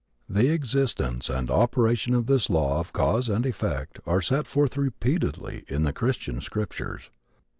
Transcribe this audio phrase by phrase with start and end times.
[0.27, 5.63] The existence and operation of this law of cause and effect are set forth repeatedly
[5.67, 7.11] in the Christian scriptures.